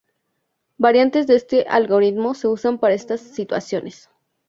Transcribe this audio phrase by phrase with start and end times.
[0.79, 4.09] Variantes de este algoritmo se usan para estas situaciones.